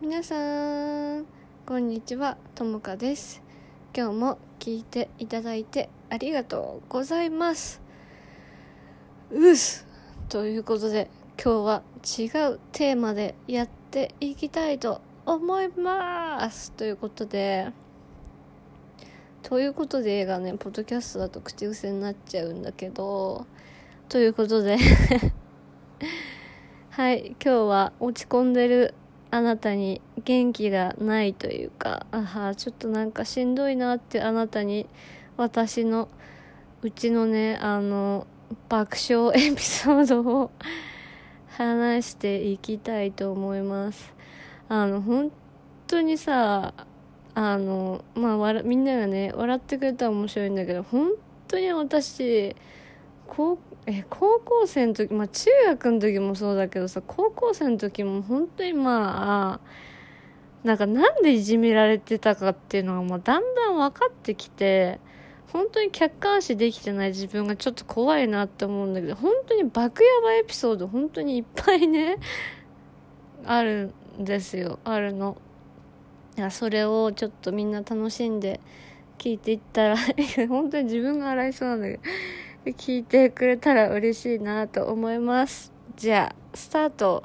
[0.00, 1.26] 皆さん
[1.66, 2.38] こんにちは。
[2.54, 3.42] ともかです。
[3.94, 7.82] 今日も聞いていただいてありがとうございます。
[9.30, 9.86] うっす。
[10.30, 16.72] ということで今日は違うテーマでやっていきたいと思います。
[16.72, 17.70] ということで
[19.48, 23.46] ということで映画ねポッドキャストだと口癖になっちゃうんだけど
[24.10, 24.76] ということで
[26.90, 28.92] はい今日は落ち込んでる
[29.30, 34.86] あなたに元気がないというかあはちょっとなんかしんどいなってあなたに
[35.38, 36.10] 私の
[36.82, 38.26] うちのねあの
[38.68, 40.50] 爆笑エピソードを
[41.56, 44.12] 話していきたいと思います。
[44.68, 45.32] あの本
[45.86, 46.74] 当にさ
[47.40, 51.12] あのまあわみんながね笑ってくれたら面白いんだけど本
[51.46, 52.56] 当に私
[53.28, 64.98] 高え高校生の時まあ中学の時もそうだけどさ高校生の時も本当にまあなんかなんでいじめられてたかっていうのがまあだんだん分かってきて
[65.52, 72.16] 本当に客観視できてない自分がちょっと怖いなって思うんだけど本当に爆ヤバエピソード本当にいっぱいね
[73.44, 74.80] あるんですよ。
[74.82, 75.36] あるの。
[76.38, 78.60] いやそれをちょっとみんな楽しんで
[79.18, 79.96] 聞いていったら
[80.48, 81.96] 本当に自分が洗いそうなんだけ
[82.70, 85.72] ど聞いてくれたら嬉しいなと思います。
[85.96, 87.24] じゃあスタート。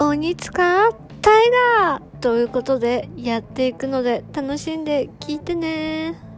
[0.00, 0.90] 鬼塚
[1.22, 2.18] タイガー！
[2.18, 6.29] ということでやっていくので楽しんで聞いてね。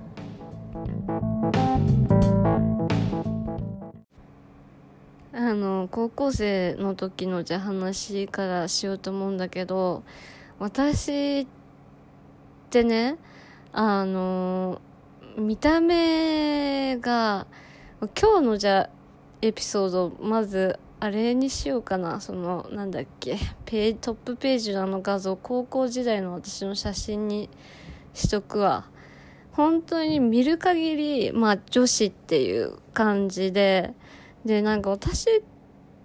[5.34, 10.02] あの高校生の時のじゃ話からしようと思うんだけど
[10.58, 11.47] 私っ
[12.68, 13.17] てね
[13.73, 14.80] あの
[15.39, 17.46] 見た目が
[18.01, 18.90] 今日のじゃ
[19.40, 22.20] エピソードまずあれにしようかな。
[22.20, 27.48] そのなんだっけペートップページのあの画像高校時代の私の写真に
[28.14, 28.86] しとくわ。
[29.51, 33.95] 本当に見る限りまあ女子っていう感じで
[34.45, 35.42] でなんか私っ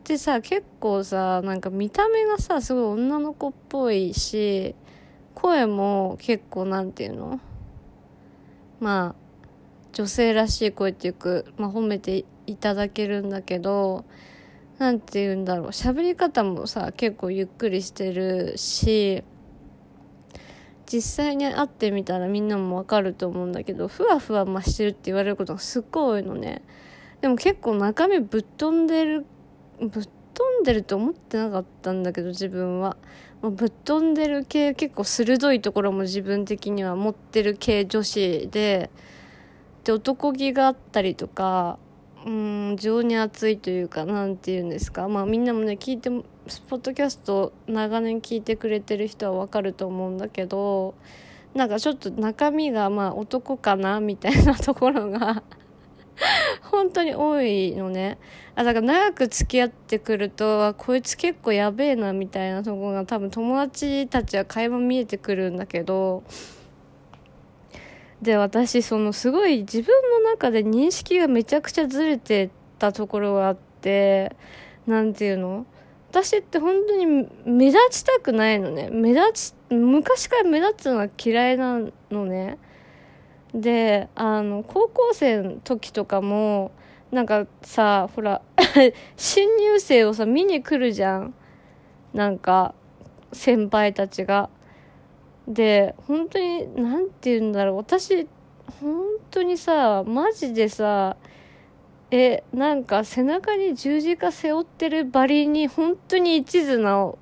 [0.04, 4.76] てさ結構さなんか見た目がさすごい女の子っぽいし
[5.34, 7.40] 声も結構なんていうの？
[8.80, 9.16] まあ
[9.94, 14.06] 女性らしい声っていうか、まあ、褒めていただけるんだけど
[14.78, 15.68] なんて言うんだろう。
[15.70, 19.24] 喋り方もさ結構ゆっくりしてるし
[20.86, 26.62] 実際に会ってみたらみんなもわかると思うんだけどふわふわ増してるって言われることがすっごい多いのね。
[27.22, 29.26] でも結構中身ぶっ飛んでる
[29.80, 32.96] ぶっ飛んでると思ってなかったんだけど自分は、
[33.42, 38.92] まあ、ぶっ飛んでる系結構鋭いところも自分的には持ってる系女子で
[39.84, 41.80] で男気があったりとか
[42.26, 45.08] うん情に熱いというか何て言うんですか。
[45.08, 46.10] まあみんなもね聞いて
[46.48, 50.94] スポッドキャスト長年聞いてくれてる人はわかると思うんだけど
[51.56, 55.42] なんかちょっと中身がまあ男かなみたいなところが
[56.72, 58.18] 本当に多いのね。
[58.56, 66.24] あだから長く付き合ってくるとこいつ結構やべえなみたいなとこが多分友達たちは会話見えてくるんだけど。
[68.22, 72.50] で私そのすごい自分の中で認識がめちゃくちゃずれて
[72.80, 74.36] たところがあって
[74.88, 75.66] 何て言うの？
[76.10, 77.06] 私って本当に
[77.46, 78.90] 目立ちたくないのね。
[78.92, 81.80] 目立ち昔から目立つのが嫌いな
[82.10, 82.58] のね。
[83.54, 86.72] であの高校生の時とかも
[87.12, 88.42] なんかさほら
[89.16, 91.34] 新入生をさ見に来るじゃん。
[92.14, 92.74] なんか
[93.32, 94.50] 先輩たちが。
[95.48, 97.78] で本当に何て言うんだろう。
[97.78, 98.28] 私
[98.82, 101.16] 本当にさマジでさ
[102.12, 107.14] えなんか背中に十字架背負ってるバリに本当に一途な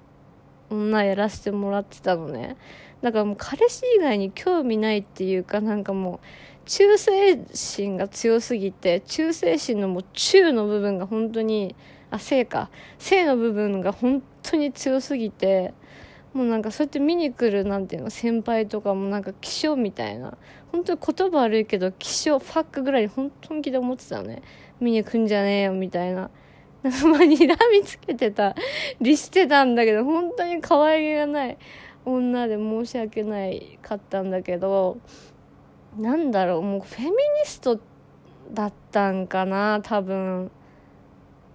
[0.69, 2.57] 女やらせてもらってたのね。
[3.05, 6.19] だかもう彼氏以外に興味ないっていうかなんかもう
[6.65, 7.11] 忠誠
[7.53, 11.75] 心が強すぎて忠誠心のもう中の部分が本当に
[12.09, 12.71] あ性か。
[12.97, 15.75] 性の部分が本当に強すぎて
[16.33, 20.35] もうなんかそうやって見に来るなんていうの先輩とかもなんか気象みたいな。
[20.71, 24.41] 本当に言葉悪いけど気象ファックぐらい本当に気で思ってたね。
[24.79, 26.31] 見に来んじゃねえよみたいな。
[26.83, 26.91] まあ
[27.21, 28.55] 睨みつけてた
[28.99, 31.57] りしてたんだけど本当に可愛げがない。
[32.05, 34.97] 女で申し訳ないかったんだけど
[35.97, 37.15] なんだろうもうフェミニ
[37.45, 37.79] スト
[38.51, 40.51] だったんかな多分。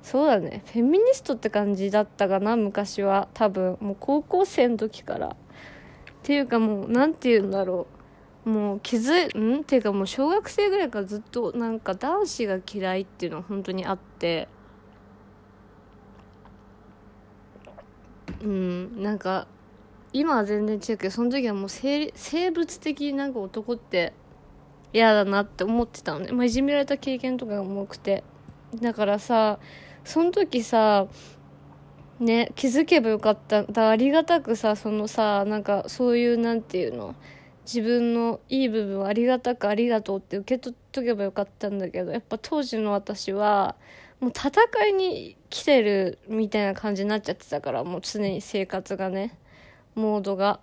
[0.02, 0.62] そうだね。
[0.72, 3.28] フェミニストって感じだったかな昔は。
[3.34, 3.76] 多分。
[3.80, 5.28] もう高校生の時から。
[5.28, 5.32] っ
[6.22, 7.86] ていうかもう何て言うんだろ
[8.46, 8.50] う。
[8.50, 9.60] もう気づん？
[9.60, 14.48] っていうかもう小学生ぐらいからずっとなんか男子が嫌いっていうのは本当にあって。
[18.42, 19.02] うん。
[19.02, 19.46] なんか
[20.12, 22.10] 今は全然違うけどその時はもう生
[22.50, 24.12] 物的になんか男って
[24.92, 28.24] 嫌だなって思ってたのね、まあ、いじめられた経験とかが重くて。
[28.74, 29.58] だからさ
[30.04, 31.08] その時さ
[32.20, 33.64] ね気づけばよかった。
[33.64, 37.14] だありがたくさそのさなんかそういうなんていうの
[37.64, 43.76] 自分のいい部分をありがたくありがとうって受け取っとけばよかったんだけどやっぱ当時の私は
[44.20, 44.52] もう戦
[44.88, 49.36] いに来てるみたいな感じになっちゃってたからもう常に生活がね。
[49.94, 50.60] モードが。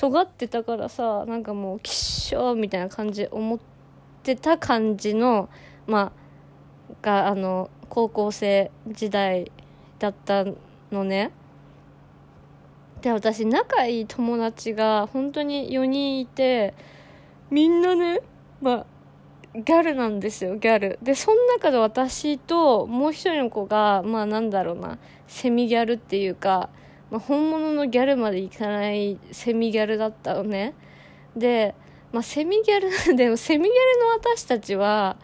[0.00, 3.60] 尖ってたからさなんかもうきっしょみたいな感じ思っ
[4.22, 5.50] てた感じの
[5.86, 6.10] ま
[6.90, 9.52] あがあの高校生時代
[9.98, 10.46] だった
[10.90, 11.32] のね。
[13.02, 16.72] で私仲いい友達が本当に4人いて
[17.50, 18.22] みんなね
[18.62, 18.86] まあ
[19.54, 20.98] ギャルなんですよギャル。
[21.02, 24.96] でその中で私ともう一人の子がまあなんだろうな
[25.26, 26.70] セミギャルっていうか、
[27.10, 30.74] まあ、本物のギャルまでいかないセミギャルだったのね。
[31.36, 31.74] で、
[32.12, 35.16] まあ、セミギャル でもセミギャルの私たちは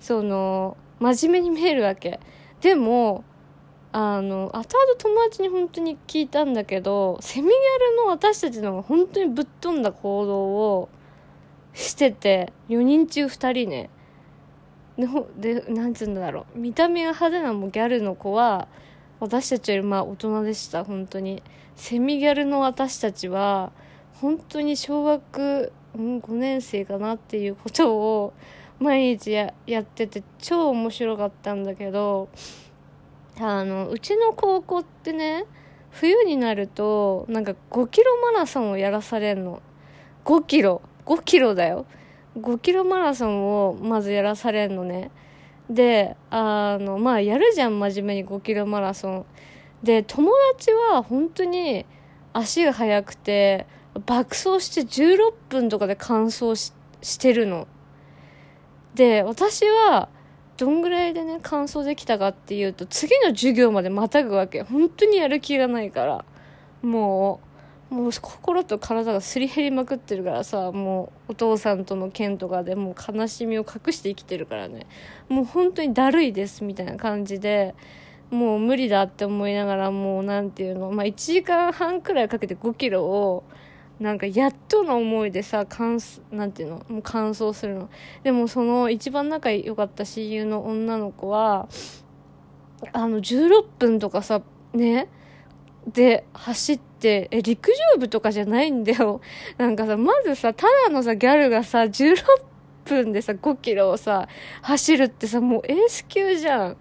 [0.00, 2.20] その真面目に見えるわけ。
[2.60, 3.24] でも
[3.92, 10.88] あの後々友達に本当に聞いたんだけどセミギャルの私たちの方が本当にぶっ飛んだ行動を
[11.72, 13.90] してて4人中2人ね。
[14.98, 16.58] ででなんつうんだろう。
[16.58, 18.66] 見た目が派手なもギャルの子は
[19.20, 21.42] 私たちよりまあ大人でした本当に。
[21.76, 23.70] セミギャルの私たちは
[24.20, 28.32] 本当に小学、うん、5年生かなっていうことを
[28.80, 32.28] 毎日ややってて超面白かったんだけど
[33.38, 35.44] あのうちの高校ってね
[35.90, 39.62] 冬になるとなんか5キロマラソンをやらされんの。
[40.24, 40.82] 5キロ。
[41.06, 41.86] 5キロだよ。
[42.36, 45.10] 5キロマラソンをまずやらされんのね。
[45.70, 49.26] であのまあやるじゃん真面目に5キロマラソン。
[49.82, 51.86] で友達は本当に
[52.32, 53.66] 足が速くて
[54.06, 56.72] 爆走して16分とかで完走し
[57.02, 57.68] してるの。
[58.94, 60.08] で私は
[60.56, 66.24] どんぐらいでね完走できたかっていうと次の授業までまたぐわけ本当にやる気がないから。
[66.80, 67.47] もう
[67.90, 74.86] もう心と体がすり減りまくってるからさもうお父さんとの件とかでもう悲しみを隠して生きてるからね。
[75.28, 77.74] もう本当にだるいですみたいな感じで
[78.30, 83.44] もう無理だって思いながらもう何て言うのまあ1時間半くらいかけて5キロを
[83.98, 85.98] なんかやっとの思いでさ完
[86.30, 87.88] なんていうのもう完走するの。
[88.22, 91.68] でもその一番仲良かった親友の女の子は
[92.92, 94.42] あの16分とかさ
[94.74, 95.08] ね
[95.92, 99.20] で走って、え、陸上部とかじゃないんだよ。
[99.56, 102.16] なんかさ、まずさ、ただのさ、ギャルがさ、16
[102.84, 104.28] 分でさ、5キロをさ、
[104.62, 106.76] 走るってさ、もうエース級じゃん。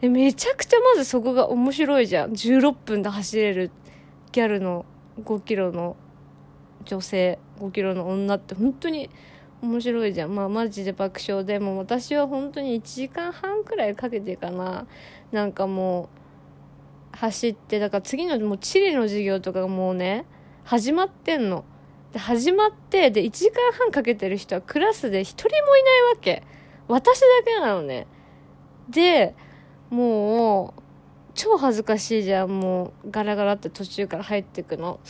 [0.00, 2.32] え、めちゃくちゃまずそこが面白いじゃん。
[2.32, 3.70] 16分で走れる
[4.32, 4.84] ギャルの
[5.22, 5.96] 5キロの
[6.84, 9.10] 女性、5キロの女って本当に
[9.62, 10.34] 面白いじゃん。
[10.34, 14.86] まあマジで爆笑で、もう私は本当に1時間半くらいかけてかな。
[15.30, 16.21] なんかもう、
[17.12, 20.24] 走ってだから次のもう地理の授業とかもうね
[20.64, 21.64] 始まってんの。
[22.12, 26.42] で始まってで1時間半かけてる人はクラスで1人もいないわけ。
[26.88, 28.06] 私だけなのね。
[28.88, 29.34] で
[29.90, 30.82] もう
[31.34, 32.60] 超恥ずかしいじゃん。
[32.60, 35.00] もうガラガラって途中から入ってくの。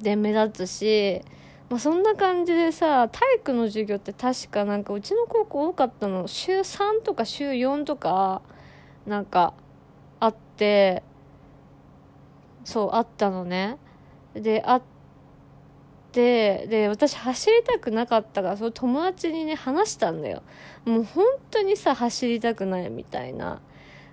[0.00, 1.22] で目立つし。
[1.70, 6.26] まあ、そんな感じでさ体育の授業って確かなんかうちの高校多かったの。
[6.26, 8.42] 週3とか週4とか
[9.06, 9.54] なんか
[12.64, 13.78] そうあったのね。
[14.34, 14.82] であっ
[16.12, 20.42] てで私走りたくなかったからその友達にね話したんだよ。
[20.84, 23.60] もう本当にさ走りたくないみたいな。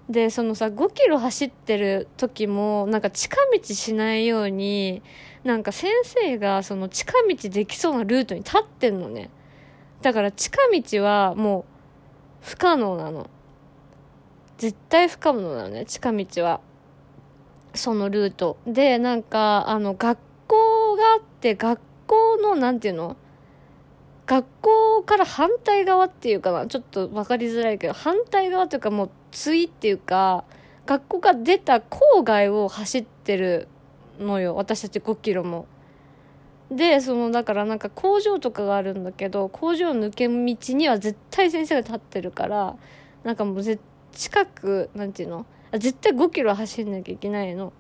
[0.10, 5.02] でそのさ5キロ走ってる時もなんか近道しないように
[5.44, 9.30] なんか先生がその近道できそうなルートに立ってんのね。
[10.02, 10.58] だから近
[10.92, 11.66] 道はもう
[12.42, 13.30] 不可能なの。
[14.62, 16.60] 絶対不可能なのね近道は。
[17.74, 18.58] そのルート。
[18.68, 23.18] でなんかあの学校があって学校の何て言うの？
[24.28, 30.44] 学校から反対側っていうかなちょっと分かりづらいけど反対側というかもう対っていうか
[30.86, 33.68] 学校が出た郊外を走ってる
[34.20, 35.66] のよ私たち5キロも。
[36.70, 42.76] でそのだからなんか工場とかがあるんだけど工場抜け道には絶対先生が立ってるから
[43.24, 45.46] なんかもう絶近くなんていうの？
[45.72, 47.74] あ絶対5キロ走んなきゃいけないの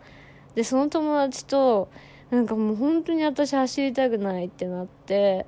[0.56, 1.90] でその友達と
[2.30, 5.46] なんかもう本当に私走りたくないってなって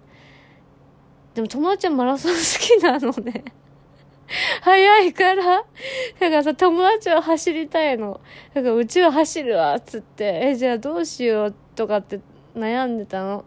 [1.34, 3.46] でも友達はマラソン好きなのね
[4.62, 8.20] 早いから、だからさ、友達は走りたいの。
[8.54, 12.20] だからうちは走るわ、っつって、え、じゃあどうしようとかって
[12.56, 13.46] 悩んでたの。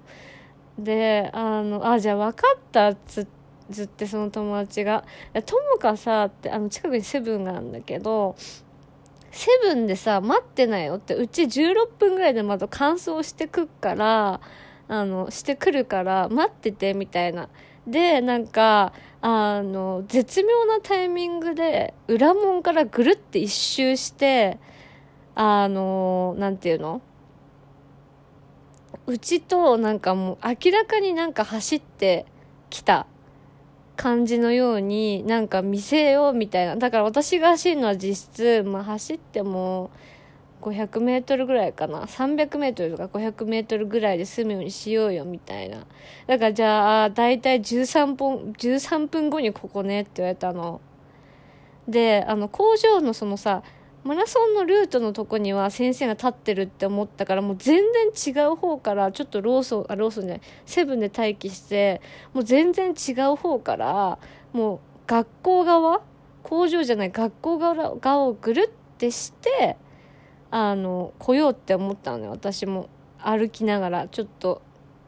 [0.79, 3.36] で、あの、あ、じゃあ分かったっつって
[3.71, 5.05] ずってその友達が
[5.45, 8.37] 「ともかさ」ってあの近くにセブンがあるんだけど
[9.31, 14.41] セブンでさ待ってないよってうち16分ぐらいでまた乾燥してくっから
[14.89, 17.49] あのしてくるから待っててみたいな。
[17.87, 24.59] でなんかあの絶妙なタイミングで裏門からぐるって一周して
[25.35, 27.01] あのなんていうの？
[29.07, 32.27] うちとなんかもう明らかになんか走って
[32.71, 33.07] きた。
[33.97, 36.77] 感じのようになんか見せようみたいな。
[36.77, 39.91] だから私が走るのは実質、まあ、走っても
[40.61, 42.03] 500メートルぐらいかな。
[42.03, 45.79] 300メートルとか500メートルぐらいで済むようにしようよみたいな。
[46.27, 50.81] だからじゃあ大体13分13分後にここねって言われたの。
[51.89, 53.63] であの工場のそのさ
[54.07, 57.83] マラソンのルートのとこには先生が立ってるって思ったからもう全
[58.15, 62.01] 然違う方からちょっとローソンあローソンじゃないセブンで待機して
[62.33, 64.19] もう全然違う方から
[64.53, 66.03] もう学校側
[66.45, 69.77] 工場じゃない学校側側をぐるってして
[70.53, 74.63] あの来ようって思ったのね私も歩きながらちょっと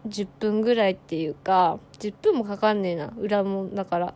[0.08, 3.12] 10分ぐらいっていうか10分もかかんねえな。
[3.18, 4.14] 裏もだから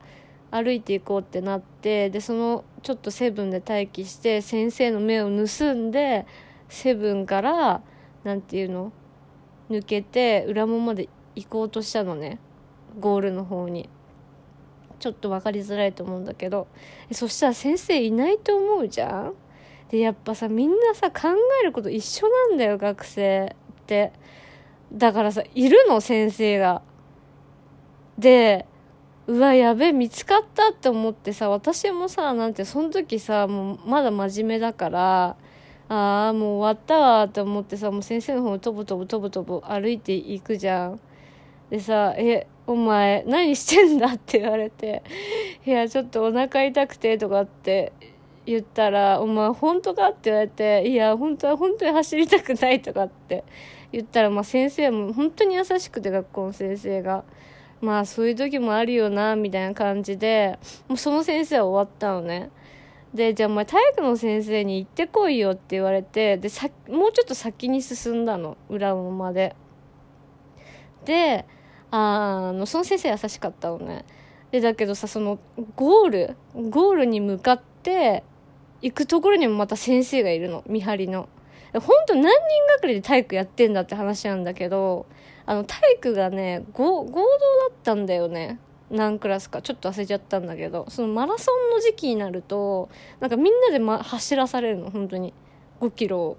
[0.50, 6.26] 歩いていこうってなってでそのちょっとセブンで待機して先生の目を盗んで
[6.68, 7.80] セブンから
[8.24, 8.92] 何て言うの？
[9.70, 12.38] 抜けて裏門まで行こうとしたのね。
[13.00, 13.88] ゴールの方に。
[14.98, 16.68] ちょっと分かりづらいと思うんだけど。
[17.10, 19.34] そしたら先生いないと思うじゃん？
[19.90, 21.28] でやっぱさみんなさ考
[21.60, 24.12] えること一緒なんだよ学生って。
[24.92, 26.00] だからさいるの？
[26.00, 26.82] 先生が。
[28.18, 28.66] で
[29.28, 35.36] うわやべえ見つかったって思ってさ私もさなんてその時さもうまだ真面目だから
[35.88, 41.00] ああもう終わったわって思ってさもう先生の方をとぼとぼとぼとぼ歩いていくじゃん
[41.70, 45.02] でさ「えお前何してんだ?」って言われて
[45.64, 47.92] 「いやちょっとお腹痛くて」とかって
[48.44, 53.44] 言ったら「お前本当か?」って言われて「いや本当は本当に走りたくない」とかって
[53.92, 57.22] 言ったら、まあ、先生も本当に優しくて学校の先生が。
[57.82, 60.58] まあそういう時もあるよなみたいな感じで
[60.88, 62.50] もうその先生は終わったのね。
[63.12, 69.54] でじゃあお前体育の先生に行ってこいよって言われてでさもうちょっと先に進んだの裏門まで。
[71.04, 71.44] で
[71.90, 74.04] あのその先生優しかったのね。
[74.52, 75.40] でだけどさその
[75.74, 76.36] ゴール
[76.70, 78.22] ゴールに向かって
[78.80, 81.28] 行くところにもまた先生がいるの見張りの。
[81.72, 82.30] 本当何人
[82.74, 85.06] がかりで体育やってんだって話なんだけど
[85.46, 87.22] あの体育がね合同だ
[87.70, 88.58] ったんだよね。
[88.90, 89.62] 何クラスか。
[89.62, 90.86] ちょっと忘れちゃったんだけど。
[90.88, 94.90] そのマラソンの時期になるとなんかみんなで、ま、走らされるの。
[94.90, 95.32] 本当に。
[95.80, 96.36] 5キロを。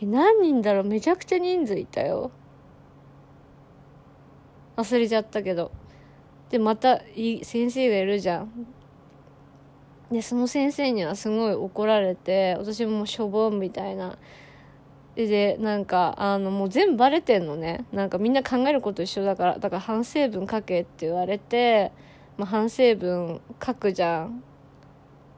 [0.00, 0.84] え何人だろう。
[0.84, 2.32] めちゃくちゃ人数いたよ。
[4.76, 5.70] 忘れちゃったけど。
[6.50, 8.66] でまたい先生がいるじゃん。
[10.10, 14.18] でその先生にはすごい怒られて私もしょぼんみたいな。
[15.16, 17.86] でなんかあのもう全部バレてんのね。
[17.90, 19.58] なんかみんな考えること一緒だから。
[19.58, 21.90] だから反省文書けって言われて、
[22.36, 24.42] まあ、反省文書くじゃん。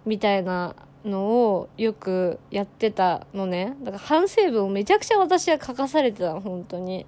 [0.05, 3.77] みたいなのをよくやってたのね。
[3.83, 7.07] だから反省文をめちゃくちゃ私は書かされてたの本当に。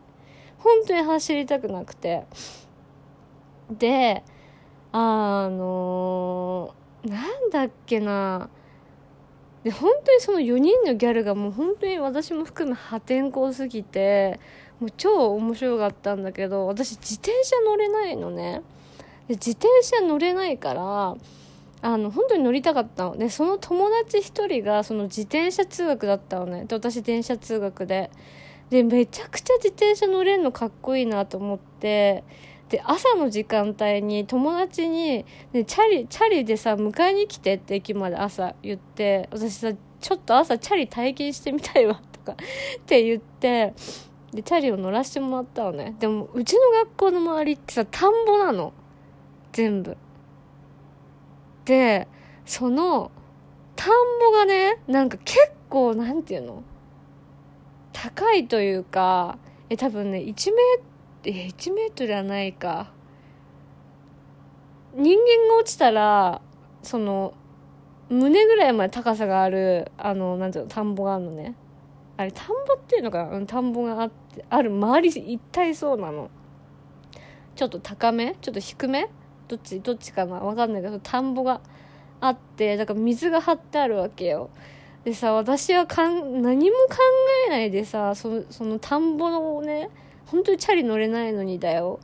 [0.59, 2.25] 本当に走りたくなくて。
[3.69, 4.23] で
[4.93, 8.49] あのー、なんだっけな。
[9.65, 14.41] で本当にその4人のギャルがもう本当に私も含め破天荒すぎて
[14.81, 18.63] もう超面白かったんだけど私自転車乗れないのね。
[19.29, 21.17] で自転車乗れないから
[21.83, 23.17] あの本当に乗りたかったの。
[23.17, 26.65] でその友達1人がその自転車通学だったのね。
[26.65, 28.11] で私電車通学で。
[28.71, 32.23] でめちゃくちゃ自転車乗れるのかっこいいなと思って
[32.71, 42.33] で朝の時間帯に友達に、ね、チャリチャリでさ迎えに来てって駅まで朝言って私さちょっと朝チャリ体験してみたいわとか
[42.81, 43.75] って言って
[44.33, 45.97] でチャリを乗らせてもらったのね。
[45.99, 48.73] でもうちの学校の周りってさ田んぼなの。
[49.53, 49.97] 全部。
[51.65, 52.07] で
[52.47, 53.11] その
[53.75, 55.37] 田んぼがねなんか結
[55.69, 56.63] 構なんていうの？
[57.93, 60.90] 高いというかえ多分ね1メー
[61.25, 62.93] え1メートルはないか。
[64.95, 66.41] 人間が落ちたら
[66.83, 67.35] その
[68.09, 71.55] 胸ぐらいまで高さがあるあのなんていうの田んぼがあるのね。
[72.17, 73.47] あれ田んぼっていうのかな？
[73.47, 76.31] 田んぼがあってある周り一体そうなの。
[77.55, 78.37] ちょっと高め？
[78.41, 79.09] ちょっと低め？
[79.47, 79.81] どっち？
[79.81, 80.37] どっちかな？
[80.37, 81.61] わかんないけど田んぼが
[82.21, 84.51] あってだから水が張ってあるわけよ。
[85.05, 86.97] でさ私はかん何も考
[87.47, 89.89] えないでさそその田んぼのね
[90.31, 92.01] 本当にチャリ乗れないのにだよ。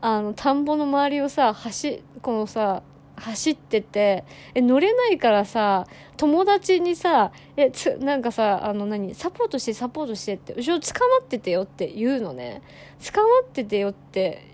[0.00, 2.82] あの田んぼの周りをさ走このさ
[3.16, 12.62] 走っててえ乗れないからさ友達にさえつなんかさあの何サポートしてサポートしてって後ろ捕まっててよって言うのね。
[13.12, 14.46] 捕まっててよって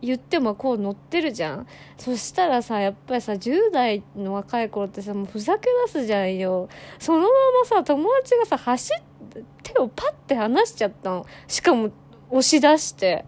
[0.00, 1.66] 言ってもこう乗ってるじゃん。
[1.96, 6.68] そしたらさやっぱりさ10代の若い頃ってさもうふざけ出すじゃんよ。
[7.00, 7.26] そのま
[7.62, 11.26] まさ友達がさ走って手をパッて離しちゃったの。
[11.48, 11.90] しかも
[12.30, 13.24] 押し出して。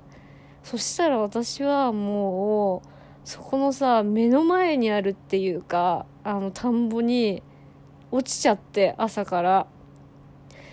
[0.63, 2.89] そしたら私はもう
[3.25, 7.43] そこのさ目の前にあるっていうかあの田んぼに
[8.11, 9.67] 落ちちゃって朝から。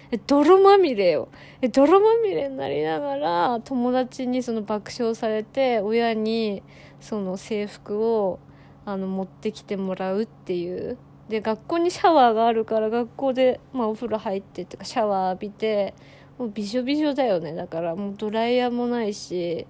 [0.10, 1.28] え泥まみれよ。
[1.62, 6.64] え泥まみれになりながら友達にその爆笑されて親に
[7.02, 8.40] その制服を
[8.86, 10.98] あの持ってきてもらうっていう。
[11.28, 15.94] で学校にシャワーがあるから学校で、まあ、お風呂入ってっていうかシャワー浴びて
[16.38, 17.54] もうびしょびしょだよね。
[17.54, 19.66] だからもうドライヤーもないし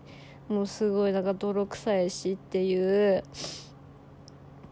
[0.50, 2.78] もうすごいなんか泥臭いしってい
[3.18, 3.24] う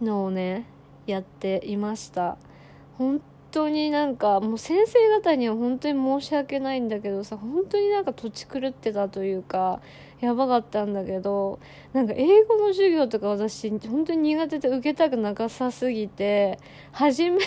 [0.01, 0.65] のをね
[1.05, 2.37] やっていました。
[2.97, 3.21] 本
[3.51, 9.79] 当になんかもう先生方には本当に申し訳ないんだけどさ本当になんか土地狂ってたというか
[10.19, 11.59] やばかったんだけど
[11.93, 16.59] なんか英語の授業とか私本当に苦手で受けたくなかさすぎて
[16.91, 17.39] 初め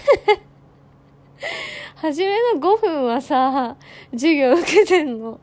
[1.97, 3.77] 初めの5分はさ、
[4.13, 5.41] 授業受けてんの。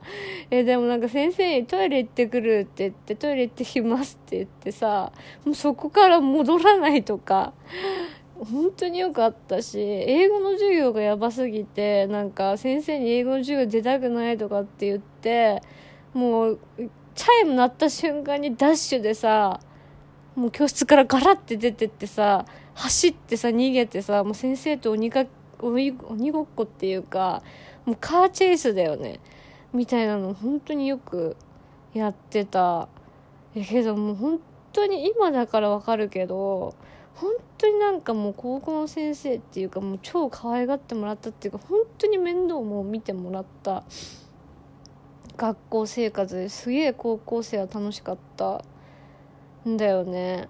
[0.50, 5.12] え、でもなんか先生にトイレ行ってくるって言って、トイレ行ってきますって言ってさ、
[5.44, 7.54] もうそこから戻らないとか、
[8.38, 15.62] 本当によくあったし、英語の授業がやばすぎて、なんか先生に英語の授業出たくないとかって言って、
[16.14, 16.60] もう、
[17.16, 19.60] チャイム鳴った瞬間にダッシュでさ、
[20.36, 25.26] もう教室からガラって出てってさ、走ってさ、逃げてさ、もう先生と鬼か
[25.60, 25.92] 鬼
[26.32, 27.44] ごっこっていうか
[27.86, 29.20] もうカーチェイスだよね。
[29.74, 31.36] みたいなの本当によく
[31.94, 32.88] やってた
[33.54, 34.40] やけどもう本
[34.72, 36.76] 当に今だからわかるけど
[37.16, 43.84] 本当になんかもう高校の先生っていうかもう超可愛がってもらったっていうか本当に面倒も見てもらった。
[45.38, 48.64] 学校生活ですげえ高校生は楽しかった
[49.68, 50.48] んだよね。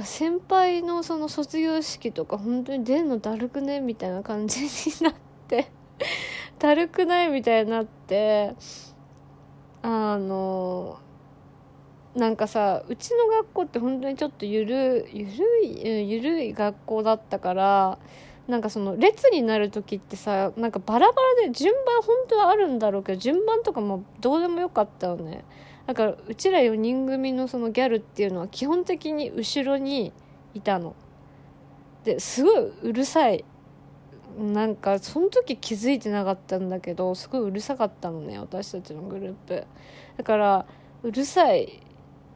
[0.00, 4.68] 先輩のその卒業式とか本当に出んのだるくねみたいな感じに
[5.02, 5.14] なっ
[5.48, 5.70] て
[6.58, 8.54] だるくないみたいになって
[9.82, 10.98] あの
[12.14, 17.98] なんかさうちの学校って本当にちょっとゆるゆるいゆるい学校だったから
[18.48, 25.44] なんかその列になる時ってさなんかバラバラで順番本当はあるんだろうけど順番とかもどうでもよかったよね。
[25.86, 30.12] だからうちら4人組のそのギャルっていうのは基本的に後ろに
[30.54, 30.94] いたの。
[32.04, 33.44] ですごいうるさい。
[34.38, 39.66] なんかその時気づいてなかったんだけどすごいうるさかったのね私たちのグループ。
[40.16, 40.66] だから
[41.02, 41.80] うるさい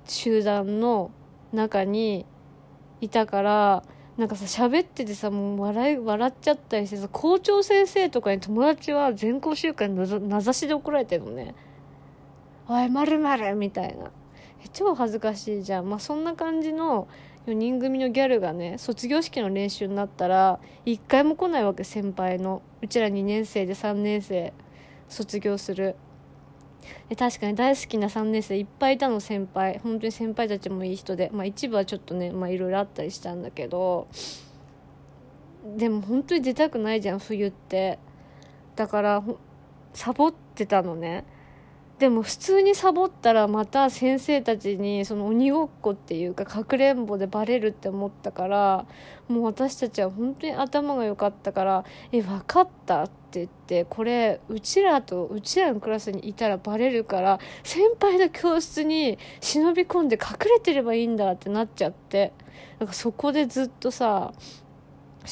[0.06, 1.10] 集団の
[1.52, 2.26] 中に
[3.00, 3.82] いたから
[4.16, 9.96] なんかさ喋っててさもう笑い笑っちゃったりしてさ校長先生とかに友達は全校集会に
[10.28, 11.54] 名指しで怒られてるのね。
[12.68, 14.10] おい、まるまるみたいな。
[14.72, 15.88] 超恥ずかしいじゃん。
[15.88, 17.06] まあ、そんな感じの
[17.46, 22.62] 4人組のギャルがね、卒業式の練習になったら、1回も来ないわけ、先輩の。
[22.82, 24.52] うちら2年生で3年生、
[25.08, 25.96] 卒業する。
[27.08, 34.08] で確かに大好きな3年生いっぱいいたの先輩本当に先輩たちもいい人でまあ一部はちょっとねまあいろいろあったりしたんだけど
[35.76, 37.98] でも本当に出たくないじゃん冬って
[38.76, 39.22] だから
[39.94, 41.24] サボってたのね
[41.98, 48.86] でも普通にサボったらまた先生たちにその鬼ごっこっていうかかくれんぼでバレるって思ったから
[49.28, 62.34] もう私たちは本当に頭が良かったから「え分かった」って言ってこれうちらとうちらのクラスにいたらバレるから先輩の教室に忍び込んで隠れてればいいんだってなっちゃって
[62.78, 64.34] なんかそこでずっとさ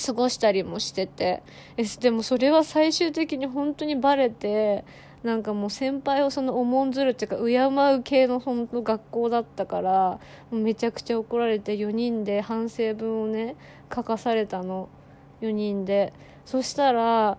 [0.07, 1.43] 過ごしたりもしてて
[2.01, 4.85] でもそれは最終的に本当にバレて
[5.25, 10.21] なんかもう先輩をその重んずるっていうか敬う系の本当学校だったから
[10.53, 13.57] めちゃくちゃ怒られて4人で反省文をね
[13.93, 14.89] 書かされたの。
[15.41, 16.13] 4人で。
[16.45, 17.39] そしたら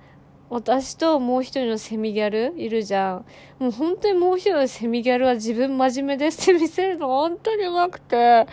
[0.49, 3.25] 私ともう一人のセミギャルいるじゃん。
[3.59, 8.47] もう本当にもう一人のセミギャルは自分真面目ですって見せるの本当にうまくて。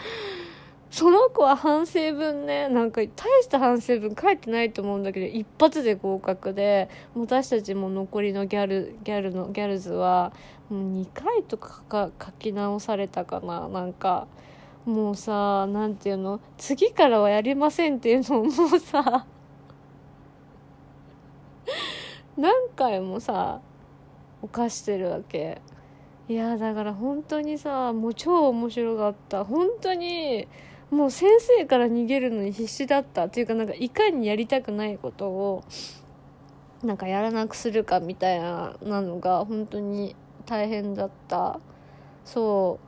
[0.92, 3.06] その子は反省文ねなんか大
[3.42, 10.34] した反省文書いてないと思うんだけど一発で合格で私たちも残りのギャルギャルのギャルズは
[10.68, 14.28] もう2回とか書き直されたかななんか。
[14.84, 19.26] もうさなんていうの次からはやりませんっていうのをもうさ
[22.36, 23.60] 何回もさ
[24.42, 25.62] 犯してるわけ。
[26.28, 29.44] いやだから本当にさもう超面白かった。
[29.44, 30.48] 本当に
[30.92, 35.64] もう先生から逃げるのに必死だったっていうかなんかいかにやりたくないことを
[36.84, 41.60] なんかやらなくするかみたいなのが本当に大変だった。
[42.26, 42.78] そ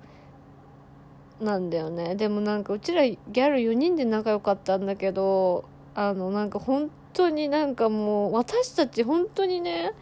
[1.40, 2.14] うなんだよね。
[2.14, 5.64] でもなんかうちらギャル4人で仲良かったんだけど
[5.94, 9.94] あのなんか本当になんかもう私たち本当にね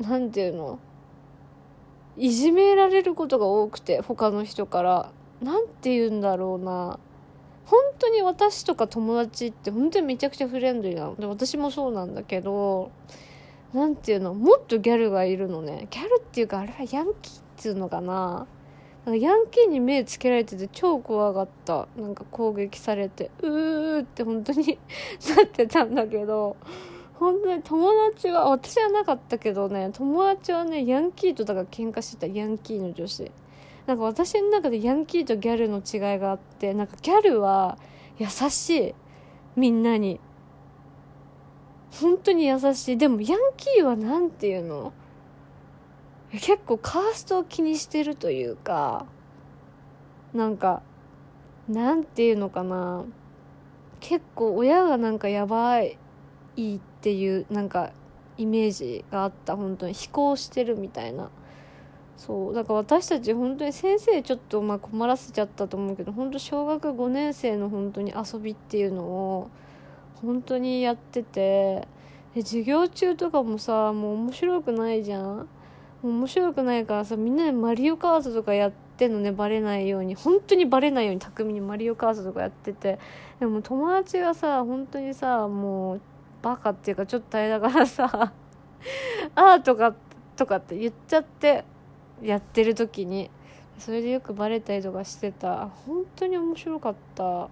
[0.00, 0.78] 何て言うの？
[2.16, 5.12] いじめられることが多くて他の人から。
[5.42, 6.98] 何て言うんだろうな。
[7.66, 11.16] 本当に私とか友達って本当にめちゃくちゃフレンドリーなの。
[11.16, 12.90] で私もそうなんだけど
[13.72, 15.88] 何て言うのもっとギャルがいるのね。
[15.90, 18.46] ギャルっていうかあれはヤンキーっていうのかな。
[19.06, 21.88] ヤンキーに目つけられてて超怖かった。
[21.96, 24.78] なんか攻撃されてうーって本当に
[25.36, 26.56] なってたんだけど
[27.14, 32.34] 本当に友達は私はなかったけどね友達はねヤンキーとだから喧嘩してた。
[32.34, 33.30] ヤンキーの女子。
[33.86, 37.78] なんか私の中でヤンキーとギャルの違いがあってなんかギャルは
[38.18, 38.94] 優しい。
[39.56, 40.20] みんなに。
[42.00, 42.98] 本当に優しい。
[42.98, 44.92] でもヤンキーは何て言うの？
[46.32, 49.06] 結構カーストを気にしてるというか
[50.32, 50.82] なんか
[51.68, 53.04] なんていうのかな。
[54.00, 55.98] 結構親がなんかやばい
[56.58, 57.92] っていうなんか
[58.36, 59.56] イメージがあった。
[59.56, 61.30] 本当に飛行してるみたいな。
[62.16, 69.50] そうだから私たち本当に先生ちょっとまあ困らせちゃったと思うけど本当小学5年生の本当に遊びっていうのを
[70.22, 71.86] 本当にやってて
[72.34, 75.48] で授業中とかもさもう面白くないじゃん？
[76.02, 80.14] 面白くないからさみんなでマリオカートとかやってんのねバレないように。
[80.14, 82.98] 本当にバレないように巧みにマリオカートとかやってて。
[83.40, 86.00] でも友達がさ本当にさもう
[86.42, 88.32] バカっていうかちょっと大変だからさ
[89.34, 89.94] ああとか
[90.36, 91.64] とかって言っちゃって。
[92.24, 93.30] やってる時に
[93.78, 95.68] それでよくバレたりとかしてた。
[95.86, 97.44] 本当に面白かった。
[97.44, 97.48] っ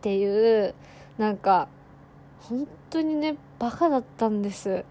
[0.00, 0.74] ていう
[1.16, 1.68] なんか
[2.40, 4.84] 本当にねバカだったんです。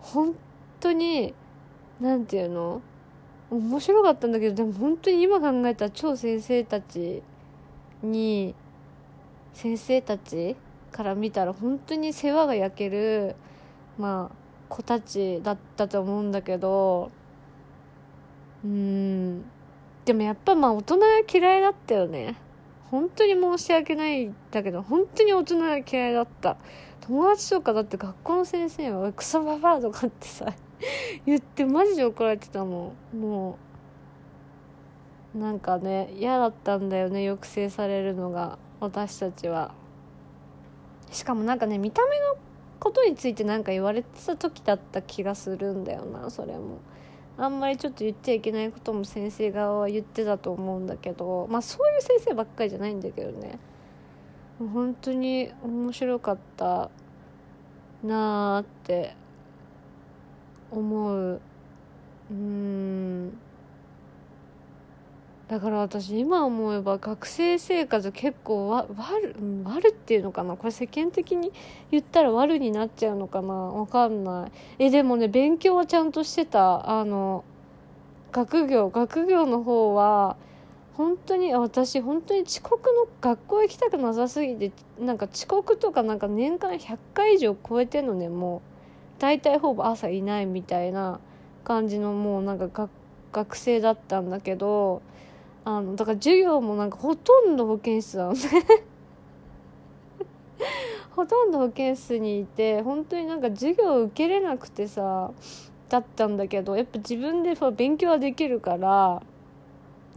[0.00, 0.34] 本
[0.78, 1.34] 当に
[2.00, 2.82] 何て言うの？
[3.50, 7.22] 面白かったんだけどでも本当に今考えたら超先生たち
[8.02, 8.54] に
[9.54, 10.54] 先生たち
[10.92, 13.34] から見たら本当に世話が焼ける
[13.98, 14.36] まあ
[14.68, 17.10] 子たちだったと思うんだけど
[18.64, 19.44] うん。
[20.04, 22.36] でもやっぱまあ大人が嫌いだったよね。
[22.90, 26.56] 本当に申し訳ないんだけど本当に大人が嫌いだった。
[27.00, 30.52] 友達とかだって学校の先生はクソババアとかってさ
[31.24, 33.20] 言ってマジで怒られてたもん。
[33.20, 33.58] も
[35.34, 39.72] うなんかね嫌だったんだよね抑制されるのが私たちは。
[41.10, 42.36] しかもなんかね見た目の
[42.80, 46.78] ことについて何か言われてた時だった気がするんだよなそれも。
[47.38, 53.58] あんまりちょっと言っちゃいけないことも先生側は言ってたと思うんだけどまあそういう先生ばっかりじゃないんだけどね。
[54.58, 56.90] 本当に面白かった
[58.02, 59.14] なあって
[60.70, 61.40] 思う。
[62.30, 63.38] うん。
[65.48, 69.34] だから私今思えば学生生活結構わ悪
[69.64, 70.56] 悪っていうのかな？
[70.56, 71.52] これ世間的に
[71.90, 73.54] 言ったら悪になっちゃうのかな？
[73.54, 74.52] わかんない。
[74.78, 76.90] えでもね勉強はちゃんとしてた。
[76.90, 77.44] あの
[78.30, 80.36] 学業学業の方は
[80.98, 88.60] 本当に私本当に遅刻の学校行きたくなさすぎてなんか遅刻とかなんか年間100回以上超えてんのねもう。
[89.20, 91.18] 大体ほぼ朝いないみたいな
[91.64, 92.88] 感じのもうなんか
[93.32, 95.02] 学生だったんだけど
[95.68, 98.40] あのだから授業もなんかほとんど保健室なのね。
[101.14, 105.30] ほとんど保健室にいて本当になんか授業受けれなくてさ
[105.90, 109.22] だったんだけどやっぱ自分で勉強はできるから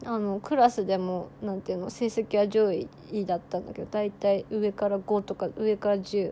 [0.05, 2.87] あのクラスでもなんていうの成績は上位
[3.25, 6.31] だったんだけど大体上から5とか上から10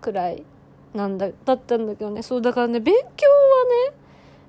[0.00, 0.44] くらい
[0.94, 2.22] なんだだったんだけどね。
[2.22, 3.10] そうだからね勉強はね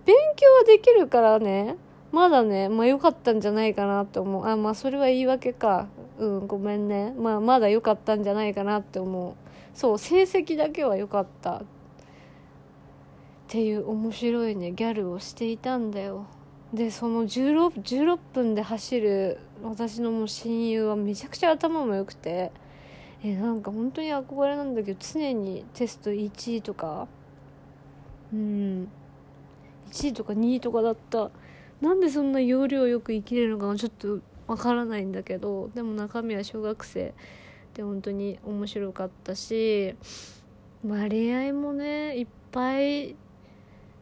[0.05, 1.77] 勉強はできるからね
[2.11, 4.47] まだねまあ良かったんじゃないかなと思う。
[4.47, 5.87] あまあそれは言い訳か。
[6.17, 7.13] うんごめんね。
[7.17, 9.33] まあまだ良かったんじゃないかなって思う。
[9.73, 11.57] そう成績だけは良かった。
[11.57, 11.63] っ
[13.47, 16.25] ていう面白いねギャルをしていたんだよ。
[16.73, 22.51] でその 16, 16分で走る私のもう親友はめちゃくちゃ頭も良くて。
[23.23, 27.07] えなんか本当に憧れなんだけど常にテスト1位とか。
[28.31, 28.87] うん。
[29.91, 31.31] 1位とか2位とかだった。
[31.81, 37.13] なんでそんな要領よく生きれるのかちょっとわからないんだけどでも中身は小学生。
[37.73, 39.95] で本当に面白かったし
[40.81, 43.17] まあ恋愛もねいっぱい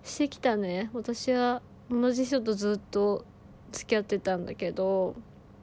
[0.03, 0.91] してきたね。
[0.93, 3.25] 私は同じ人とずっと
[3.71, 5.15] 付き合ってたんだけど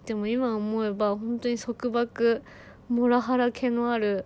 [0.06, 2.42] でも今思えば本当に束縛
[2.88, 4.24] モラハラ毛のある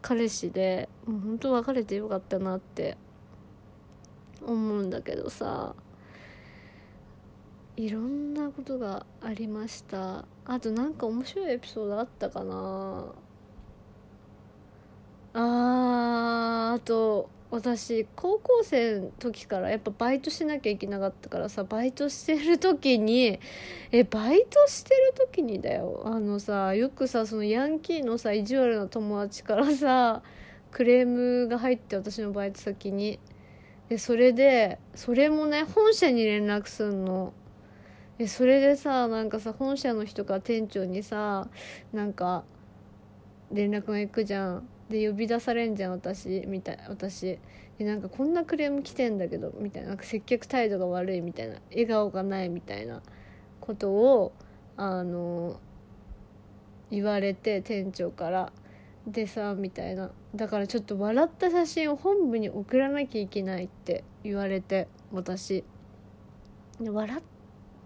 [0.00, 2.96] 彼氏でもう本当別れてよかったなって
[4.46, 5.74] 思うんだけどさ。
[7.76, 10.24] いろんなことがありました。
[10.44, 13.12] あとなんか面白いエピソードあったかな。
[15.36, 23.40] ああと私高校生の時からやっぱバイトしなきゃいけなかったからさバイトしてる時に
[23.90, 26.02] えバイトしてる時にだよ。
[26.04, 30.22] あのさよくさそのヤンキーのさ意地悪な友達からさ
[30.70, 33.18] クレームが入って私のバイト先に。
[33.88, 37.32] でそれでそれもね本社に連絡すんの。
[38.18, 41.48] でそれでさなんかさ本社の人が店長にさ
[41.92, 42.44] なんか
[43.52, 44.68] 連絡が行くじゃん。
[44.88, 47.38] で呼び出されんじゃん私みたい私。
[47.78, 49.88] でなんかこんなクレーム来てんだけどみたいな。
[49.90, 51.56] なんか接客態度が悪いみたいな。
[51.70, 53.02] 笑顔がないみたいな。
[53.60, 54.32] ことを
[54.76, 55.58] あの
[56.90, 58.52] 言われて店長から。
[59.06, 60.10] でさみたいな。
[60.34, 65.64] だからちょっと笑った写真を本部に送らなきゃいけないって言われて私。
[66.80, 67.22] 笑っ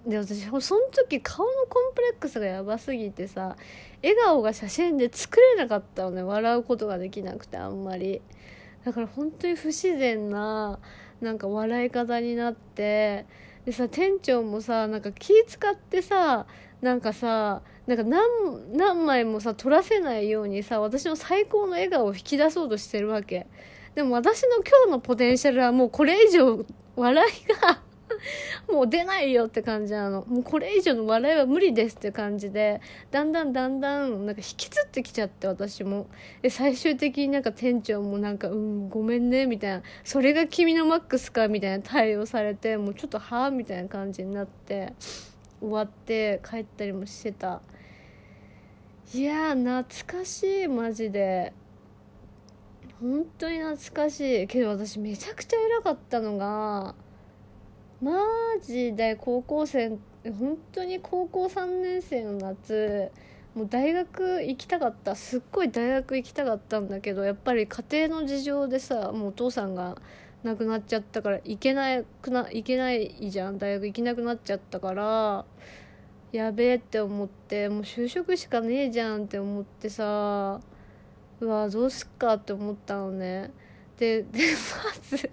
[0.09, 3.57] で私その時顔のコンプレックスがやばすぎてさ
[4.03, 8.23] 笑顔が写真で作れなかったのね笑うことができなくてあんまり。
[8.85, 10.79] だから本当に不自然な
[11.21, 13.27] なんか笑い方になって
[13.67, 16.47] でさ店長もさなんか気使ってさ
[16.81, 18.23] なんかさなんか何
[18.73, 23.47] 何枚もさ撮らせないようにさ私の最高の笑顔を引き出そうとしてるわけ。
[23.95, 26.65] でも私の今日のポテンシャルはもうこれ以上
[26.97, 27.83] 笑いが
[28.73, 30.25] もう出ないよって感じなの。
[30.27, 36.07] もうこれ以上の笑いは無理ですって感じでだんだんだんだんなんか引きつってきちゃって私も。
[36.43, 44.93] で最終的になんか店長もなんか「うんごめんね」みたいな「それが君のマックスか」みたいな対応されてもうちょっと「はあ?」みたいな感じになって
[45.61, 47.61] 終わって帰ったりもしてた。
[49.15, 51.53] いや懐かしいマジで。
[53.01, 54.47] 本当に懐かしい。
[54.49, 56.95] けど私めちゃくちゃ偉かったのが
[58.01, 58.13] マ
[58.63, 63.11] ジで高校生本当に高校3年生の夏
[63.55, 65.17] もう大学行きたかった。
[65.17, 69.97] すっごい大学行きたかったんだけどやっぱり家庭の事情でさもうお父さんが
[70.45, 73.59] 亡くなっちゃったから行けなくな行けないじゃん。
[73.59, 75.45] 大学行けなくなっちゃったから。
[76.31, 80.61] やべえって思ってもう就職しかねえじゃんって思ってさ。
[81.41, 83.51] うわどうすっかって思ったのね。
[83.99, 84.39] でで
[84.85, 85.31] まず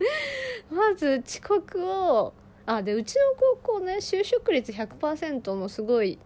[0.70, 2.32] まず遅刻を
[2.66, 3.20] あでうちの
[3.62, 6.18] 高校ね就職率100%のすごい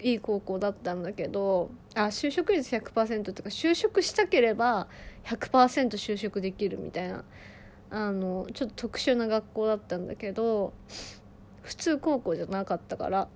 [0.00, 4.86] いい高校だったんだけどあ就職率100%っていうか就職したければ
[5.24, 7.24] 100%就職できるみたいな
[7.90, 10.72] あのちょっと特殊な学校だったんだけど
[11.62, 13.28] 普通高校じゃなかったから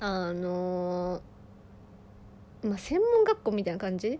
[0.00, 1.20] あの
[2.62, 4.18] まあ専門学校みたいな感じ？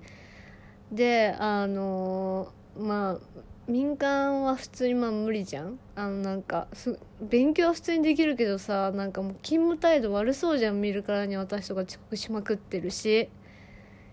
[0.93, 3.19] であのまあ
[3.69, 5.79] 民間は普通にまあ無理じゃん。
[5.97, 13.29] あのなんかす勉強は普通にできるけどさなんかもう勤務態度悪そうじゃん見るからに私とか遅刻しまくってるし。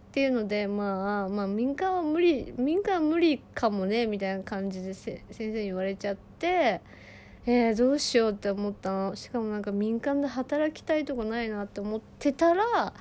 [0.09, 6.81] っていうのでまあまあ民間は無理民間は無理かもねみたいな感じで先生に言われちゃって
[7.45, 9.15] えー、どうしようって思ったの。
[9.15, 12.93] しかもなんか民間で働きたいとこないなって思ってたら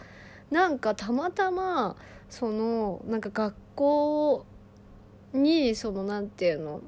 [0.50, 1.96] なんかたまたま
[2.28, 4.46] そのなんか学校
[5.32, 6.80] にそのなんていうの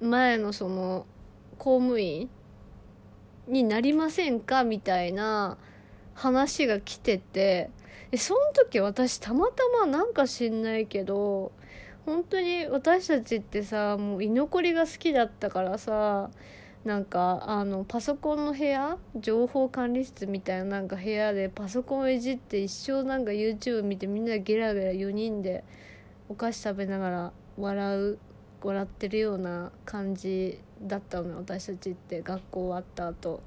[0.00, 1.06] 前のその
[1.58, 2.28] 公務員
[3.46, 5.58] になりませんかみたいな
[6.14, 7.70] 話が来てて
[8.10, 11.52] でその時私たまたまなんか知んないけど
[12.04, 16.30] 本当に私たちってさもう居残りが好きだったからさ
[16.84, 25.62] なんかあのパソコンの部屋情報管理室みたいななんか部屋でパソコンをいじって一生なんか YouTube 見てみんなゲラゲラ4人で
[26.28, 28.18] お菓子食べながら笑う
[28.62, 33.42] 笑ってるような感じだったの私たちって学校終わった後。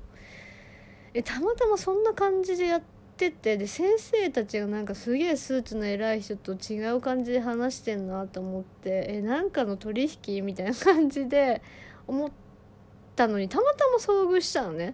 [1.14, 2.82] えたまたまそんな感じでやっ
[3.16, 11.62] ててで先生たちがなんかすげえスーツの偉い人と違う感じで話してんなと思ってえなんかの取引みたいな感じで
[12.06, 12.32] 思っ
[13.16, 14.94] たのにたまたま遭遇したのね。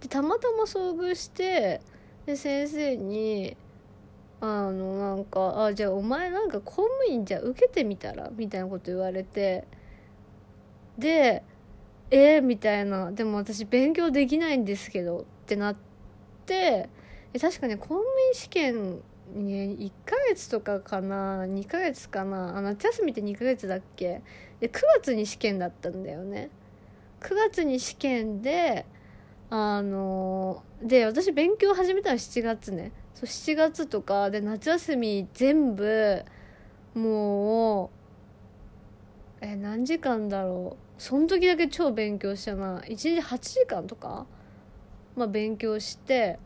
[0.00, 1.80] でたまたま遭遇して
[2.24, 3.56] で先生に
[4.40, 9.64] あのなんか「あじゃあお前なんか公務員じゃ受けてみたら?」みたいなこと言われて。
[10.98, 11.42] で
[12.10, 15.76] 「えー、みたいな「でも私勉強できないんですけど」ってなっ
[16.46, 16.88] て。
[17.40, 19.02] 確かね公務員試験
[19.34, 22.56] ね1ヶ月とかかな？2ヶ月かな？
[22.56, 24.22] あ夏休みって2ヶ月だっけ？
[24.60, 26.48] で9月に試験だったんだよね。
[27.20, 28.86] 9月に試験で
[29.50, 32.92] あので私勉強始めたの7月ね。
[33.18, 36.22] そう7月とかで夏休み全部
[36.94, 37.90] もう
[39.40, 41.02] え何時間だろう。
[41.02, 42.78] その時だけ超勉強したな。
[42.82, 44.24] 1日8時間とか
[45.16, 46.38] まあ勉強して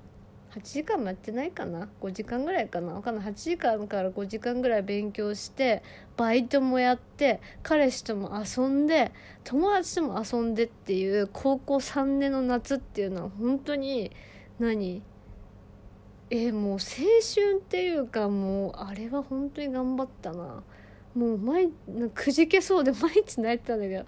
[0.55, 1.91] 8時間もやってないかな。
[2.01, 2.95] 5時間ぐらいかな。
[2.95, 3.27] 分かんない。
[3.27, 5.83] 8時間から5時間ぐらい勉強して
[6.17, 9.13] バイトもやって彼氏とも遊んで
[9.45, 14.11] 友達とも遊んでっていう高校3年の夏っていうのは本当に
[14.59, 15.03] 何？
[16.33, 20.62] えー、もう青春っていうかもうあれは本当に頑張ったな。
[21.14, 21.68] もう毎
[22.14, 24.07] くじけそうで毎日泣いてたんだけど。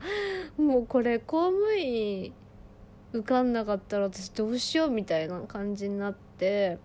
[0.63, 2.33] もうこれ公務員
[3.13, 6.79] 受かんなかったら私どうしようみたいな感じになって。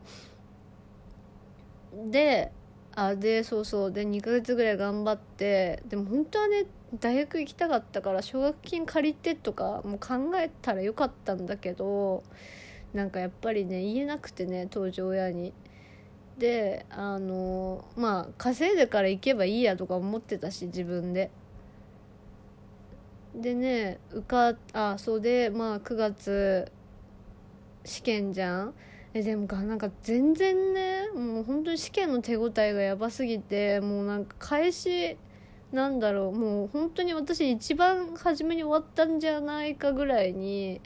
[2.12, 2.52] で
[2.94, 3.92] あでそうそう。
[3.94, 5.82] で2ヶ月ぐらい頑張って。
[5.88, 6.66] でも本当はね
[7.00, 12.24] 大学行きたかったから奨学金借りてとかも考えたらよかったんだけど。
[12.94, 15.54] なんかやっぱりね言えなくてね当時親に。
[16.38, 21.32] であのまあ稼いでから行けばいいやとか思ってたし自分で。
[23.36, 26.72] でね受かあそうでまあ9月
[27.86, 28.74] 試験じゃん
[29.14, 35.18] えでもなんか全然ねもう本当に試験の手応えがやばすぎてもうなんか開始
[35.72, 40.82] なんだろうもう本当に私一番初めに終わったんじゃないかぐらいに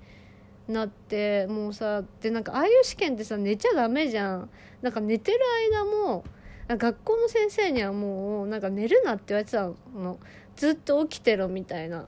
[0.68, 4.50] なってもうさでなんかああいう試験ってさ寝ちゃダメじゃん。
[4.82, 5.40] なんか寝てる
[5.72, 6.24] 間も
[6.68, 10.20] 学校の先生にはもうなんか寝るなって言われてたの。
[10.56, 12.08] ずっと起きてろみたいな。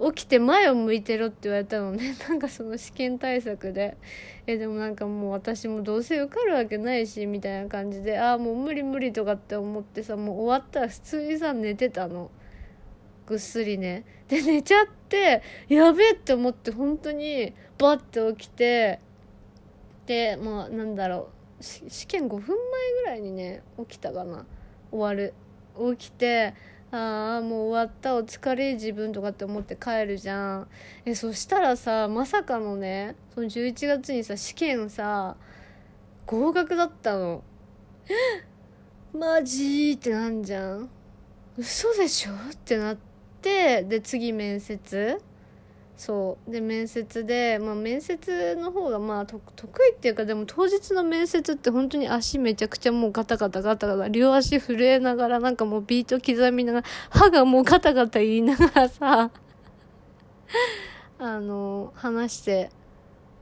[0.00, 2.16] 起きて前を向いてろって言われたのね。
[2.26, 3.98] なんかその試験対策で。
[4.46, 8.18] えでもなんかもう私もどうせ受かるわけないしみたいな感じで。
[8.18, 12.30] ああもう無理無理とかって思ってさもう終わったら普通にさ寝てたの。
[13.26, 14.04] ぐっすりね。
[14.28, 14.99] で寝ちゃって
[15.68, 19.00] やべえって思って本当にバッて起きて
[20.06, 21.28] でまあなんだろ
[21.60, 24.46] う試験5分前ぐらいにね起きたかな。
[24.90, 25.34] 終わる。
[25.96, 26.54] 起きて
[26.90, 28.16] ああもう終わった。
[28.16, 30.68] お疲れ自分とかって思って帰るじゃん。
[31.04, 35.36] えそしたらさまさかのねその11月にさ試験さ
[36.26, 37.44] 合格だったの。
[39.12, 40.88] マジってなんじゃん。
[41.56, 42.32] 嘘でしょ？
[42.32, 43.09] ってなって。
[43.42, 45.20] で次面接。
[45.96, 46.50] そう。
[46.50, 49.38] で面接で、まあ、面接の方がまあ得
[49.84, 59.30] 意っていうかでも当日の面接って本当に足めちゃくちゃもうガタガタガタガタ両足震えながらなんかもうビート刻みながら歯がもうガタガタ言いながらさ
[61.18, 62.70] あの話して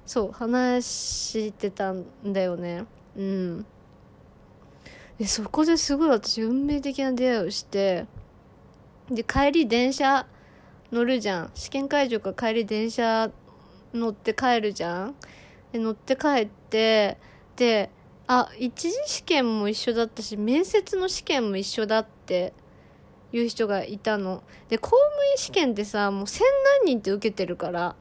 [0.04, 2.86] そう話してたんだよね。
[3.16, 3.66] うん。
[5.18, 8.06] でそこですごい私運命的な出会いをして
[9.10, 10.26] で帰り電車
[10.92, 11.50] 乗るじゃん。
[11.54, 13.30] 試験会場から帰り電車
[13.92, 15.14] 乗って帰るじゃん。
[15.72, 17.18] で乗って帰って
[17.56, 17.90] で
[18.26, 22.52] あ一次試験も一緒だったし面接の試験も一緒だって
[23.32, 24.42] いう人がいたの。
[24.68, 25.00] で公務
[25.32, 26.42] 員試験ってさもう千
[26.82, 27.96] 何人って受けてるから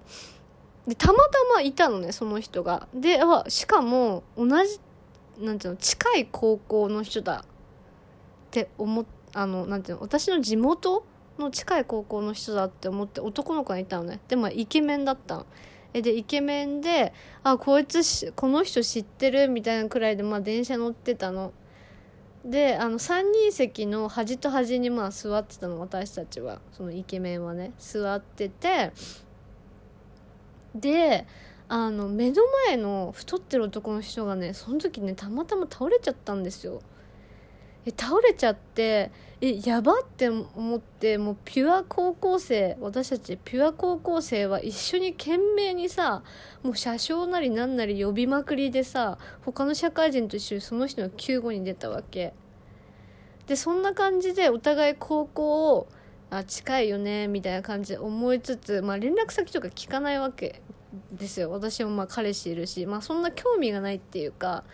[0.88, 2.88] でたまたまいたのねその人が。
[2.94, 4.80] であしかも同じ
[5.40, 7.46] なんていうの近い高校の人だっ
[8.52, 9.06] て思っ
[9.38, 11.06] あのなんていうの私の地元
[11.38, 14.20] の近い高校の人だって思って男の子がいたのね。
[14.28, 15.46] でもイケメンだったの
[15.94, 21.54] えでイケメンであこいつこの人知ってるみたいなくらいでまあ電車乗ってたの。
[22.44, 26.60] であの3人席の端と端にまあ座ってたの私たちは。
[26.72, 27.74] そのイケメンはね。
[27.78, 28.92] 座ってて。
[30.74, 31.28] で
[31.70, 36.82] あの目の前の太ってる男の人がねその時ねたまたま倒れちゃったんですよ。
[37.88, 46.22] え倒れちゃってえやばって思ってもうピュア高校生私たちピュア高校生は一緒に懸命にさ
[46.64, 52.34] もう車掌なりなんなり呼びまくりでさ他の社会人と一緒にその人の救護に出たわけ。
[53.46, 55.88] でそんな感じでお互い高校を
[56.30, 60.62] あ近いよねみたいな感じで思いつつ、まあ、連絡先とか聞かないわけ
[61.14, 61.50] ですよ。
[61.52, 64.66] 私もまあ彼氏いるし、まあ、そんな興味がないっていうか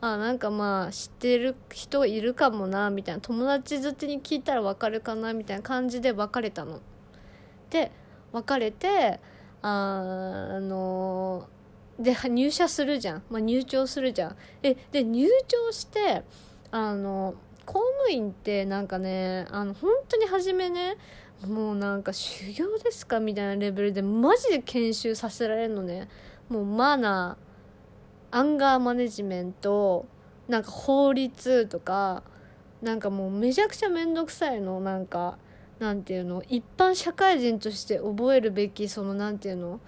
[0.00, 6.80] あなんかまあ知ってる人いるかもなみたいな友達づてに聞いたらわかるかなみたいな感じで別れたの。
[7.68, 7.92] で
[8.32, 9.20] 別れて
[9.62, 11.46] あの
[11.98, 14.36] で入社するじゃん、まあ、入庁するじゃん。
[14.62, 16.22] えで入庁して
[16.70, 17.34] あの
[17.66, 20.96] 公務員ってなんかねあの本当に初めね
[21.46, 26.08] もうなんか修行ですかみたいなレベルでマジで研修させられるのね。
[26.48, 27.49] もうマナー。
[28.30, 30.06] アンガーマネジメント
[30.48, 32.22] なんか法律とか
[32.82, 34.80] なんかもうめちゃくちゃ面倒くさいの。
[34.80, 35.38] なんか
[35.78, 39.80] なんていうの一般社会人として覚えるべきそのなんていうの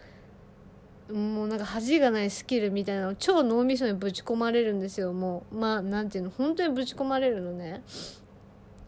[1.12, 5.12] もうなんか恥がないスキルみたいなの超脳みそにぶち込まれるんですよ。
[5.12, 7.82] もうまあなんていうの本当にぶち込まれるのね。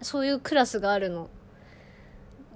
[0.01, 1.29] そういうクラスがあるの。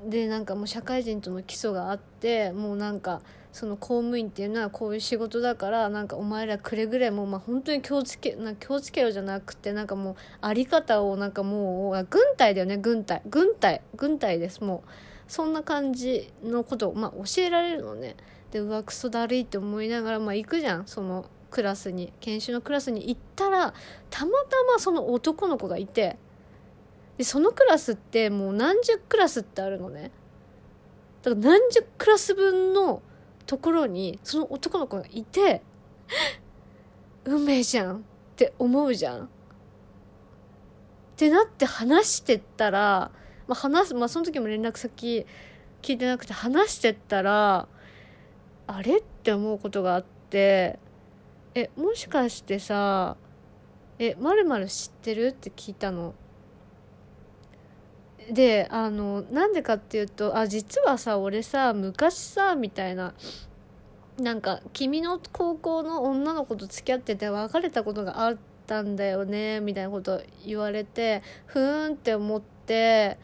[0.07, 3.20] でなんかもう社会人との基礎があってもうなんか
[3.59, 13.20] その公務員っていうのはこういう仕事だからなんかお前らくれぐれもまあ本当に気をつけな気をつけろじゃなくてなんかもうあり方をなんかもう軍隊だよね軍隊。
[13.26, 14.90] 軍隊軍隊ですもう。
[15.26, 18.14] そんな感じのことを、まあ、教えられるのね。
[18.52, 22.12] でうわクソだるいって思いながら、まあ、行くじゃんそのクラスに。
[22.20, 23.74] 研修のクラスに行ったら
[24.09, 26.16] たまたまその男の子がいて。
[27.16, 30.12] でそのクラスってもう何十クラスってあるのね。
[31.22, 33.02] だから何十クラス分の
[33.49, 35.62] ところにその男の子がいて
[37.24, 38.01] 運命じゃんっ
[38.36, 39.24] て思うじゃん。
[39.24, 39.28] っ
[41.16, 43.11] てなって話してったら、
[43.49, 45.26] まあ、話すまあその時も連絡先
[45.80, 47.66] 聞いてなくて話してったら
[48.66, 50.78] あれって思うことがあって
[51.55, 53.16] えもしかしてさ
[53.99, 55.28] えまる知ってる？
[55.28, 56.14] って聞いたの。
[58.32, 63.14] であのなんでかっていうとあ実はさ俺さ昔さみたいな
[64.18, 73.18] なんか君の高校の女の子と付き合ってて別れたことがあったんだよねみたいなこと言われてふーんって思って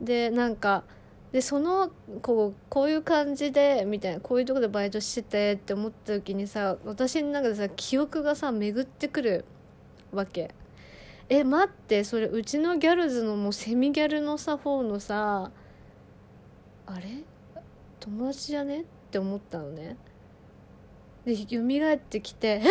[0.00, 0.84] でなんか
[1.32, 1.90] でその
[2.22, 9.44] こうこういう感じでみたいなこういうとこでバイトしててって思った時にさ私の中でさ記憶がさ巡ってくる
[10.12, 10.54] わけ。
[11.28, 15.50] え待ってそれうちのギャルズのもうセミギャルのさ方のさ
[16.86, 17.24] あれ？
[18.00, 18.82] 友達じゃね？
[18.82, 19.96] って思ったのね。
[21.24, 22.68] で蘇ってきて「え？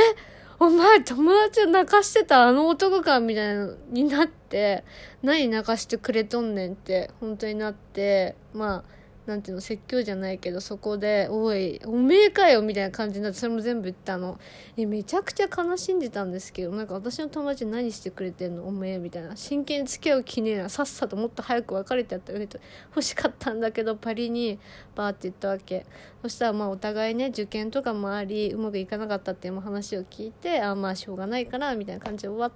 [0.60, 4.84] お前友達を泣かしてたあの男か」みたいなのになって
[5.24, 8.84] 何泣かしてくれとんねんって本当になってまあ
[9.26, 14.38] なんていうの説教じゃないけどそこで「おいおめえかよ」みたいな感じになってそれも全部言ったの。
[14.76, 18.68] えめちゃくちゃ悲しんでたんですけどなんか私の友達何してくれてんの？
[18.68, 19.38] おめえみたいな。
[19.38, 20.70] 真剣に付き合う気ねえな。
[20.70, 22.60] さっさともっと早く別れてやったよねと。
[22.90, 24.60] 欲しかったんだけどパリに
[24.96, 25.86] バーって言ったわけ。
[26.22, 32.52] そしたらまあお互いね受験とかもありうまくいかなかったっていう話を聞いてあまあしょうがないかなみたいな感じで終わっ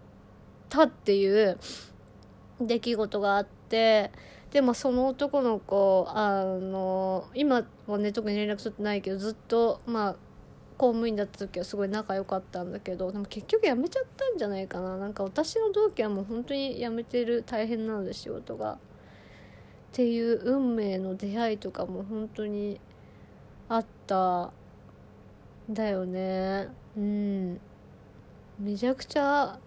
[0.70, 1.58] たっていう
[2.60, 4.12] 出来事があって
[4.52, 10.16] でもその男の子あの今はね特に連絡取ってないけどずっとまあ
[10.78, 14.98] 公務員だった時はすごい仲良かったんだけどでも結局辞めちゃったんじゃないかな。
[14.98, 18.74] なんか私の同期はもう本当に辞めてる大変なので仕事が。
[18.74, 18.78] っ
[19.94, 22.80] ていう運命の出会いとかも本当に
[23.68, 24.52] あった。
[25.70, 26.70] だよね。
[26.96, 27.60] うん。
[28.60, 29.60] めちゃくちゃ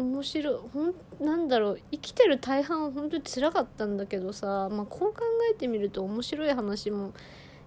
[0.00, 0.54] 面白い。
[0.72, 1.80] ほんなんだろう。
[1.90, 7.12] 生きてる大半は本当につらかったんだけどさ、まあ、こう考えてみると面白い話も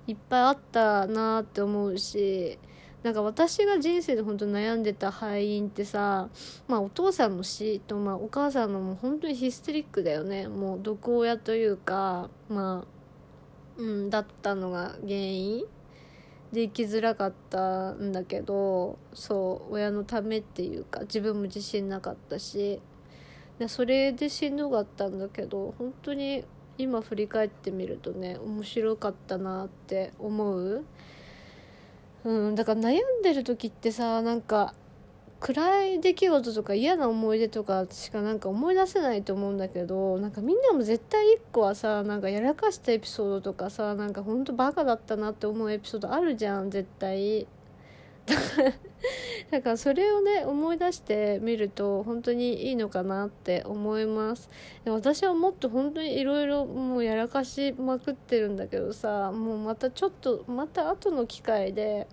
[0.07, 2.59] いっぱいあったなって思うし。
[3.03, 6.29] なんか私が人生で本当悩んでた敗因ってさ、
[6.69, 10.47] まあ、お父さんの死と、まあ、お母さんのもう本当にヒステリックだよね。
[10.47, 12.93] もう毒親というかまあ
[13.77, 15.65] うんだったのが原因。
[16.54, 22.80] で生きづらかったんだけどそう親のためっていうか自分も自信なかったし
[23.58, 26.45] でそれでしんどかったんだけど本当に
[26.78, 30.86] 今振り返ってみるとね面白かったなって思う、
[32.24, 34.76] うん、だから悩んでる時ってさなんか
[35.43, 47.45] 暗い出来事とか嫌な思い出とかしかなんか思い出せないと思うんだけどなんかみんなも絶対一個はさなんかやらかしたエピソードとかさなんかほんとバカだったなって思うエピソードあるじゃん絶対。
[48.25, 48.41] だか
[49.51, 54.49] らかそれをね思い出してみると本当にいいのかなって思います。
[54.85, 62.07] で私はもっと本当にいろいろもうやらかしまくってるんだけどさもうまたちょっとまた後の機会で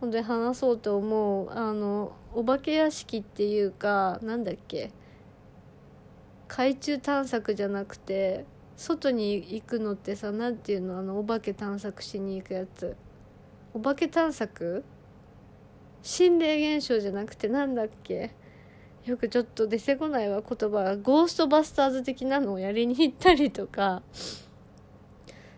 [0.00, 4.90] 本当に話そうと思うあのお化け屋敷っていうかなんだっけ
[6.48, 8.44] 海中探索じゃなくて
[8.76, 12.96] 外に行くのってさ何ていうのあのお化け探索しに行くやつ。
[13.72, 14.84] お化け探索？
[16.02, 18.34] 心霊現象じゃなくてなんだっけ？
[19.04, 24.02] よくちょっと出てこないわ言葉ゴーストバスターズ的なのをやりに行ったりとか。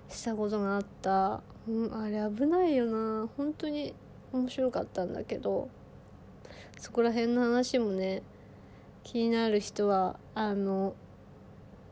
[0.09, 1.43] したことがあった。
[1.69, 3.29] うん、あれ危ないよな。
[3.37, 3.93] 本当に
[4.37, 5.69] 面白かったんだけど
[6.79, 8.23] そこら辺の話もね
[9.03, 10.95] 気になる人はあの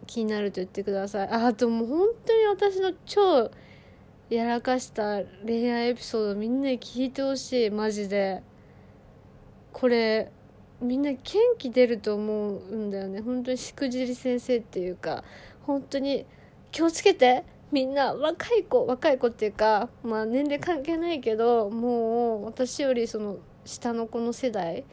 [0.06, 1.28] 気になると言ってください。
[1.28, 3.50] ああともう本当に私の超
[4.28, 8.42] やらかした恋愛エピソードみんなに聞いてほしいマジで。
[9.72, 10.30] これ
[10.80, 11.20] みんな元
[11.58, 13.20] 気出ると思うんだよね。
[13.20, 15.24] 本当にしくじり先生っていうか
[15.62, 16.26] 本当に
[16.70, 17.44] 気をつけて。
[17.74, 24.84] みんな若い子若い子っていうかまあ年齢関係ないけどもう私よりその下の子の世代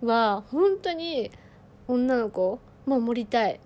[0.00, 1.32] は本当に
[1.88, 3.58] 女の子守りたい。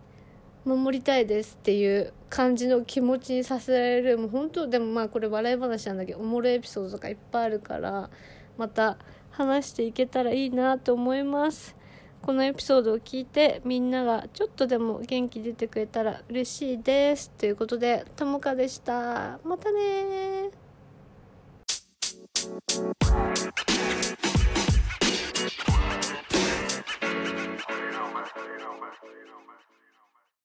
[0.65, 4.19] 守りたいですっていう感じの気持ちにさせられる。
[4.19, 8.11] もう本当でもまあこれ笑い話なんだけどおもろいエピソードとかいっぱいあるから
[8.57, 8.97] また
[9.31, 11.76] 話していけたらいいなと思います。
[12.27, 19.39] このエピソードを聞いてみんながちょっとでも元気出てくれたら嬉しいですということでともかでした。
[19.45, 20.67] またねー。